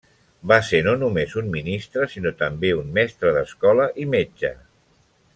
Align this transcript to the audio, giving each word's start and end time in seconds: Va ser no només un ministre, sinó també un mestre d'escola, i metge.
Va 0.51 0.55
ser 0.69 0.77
no 0.87 0.93
només 1.01 1.35
un 1.41 1.51
ministre, 1.55 2.07
sinó 2.13 2.31
també 2.39 2.71
un 2.77 2.89
mestre 2.99 3.33
d'escola, 3.35 3.85
i 4.05 4.07
metge. 4.15 4.51